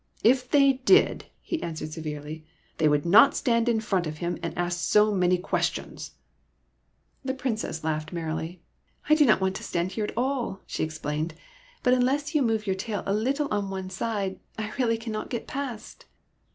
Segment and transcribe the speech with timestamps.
[0.23, 2.43] If they did," he added severely,''
[2.79, 6.13] they would not stand in front of him and ask so many questions!"
[7.23, 8.63] The Princess laughed merrily.''
[9.09, 11.35] I do not want to stand here at all," she explained;"
[11.83, 15.45] but unless you move your tail a little on one side, I really cannot get
[15.45, 16.05] past."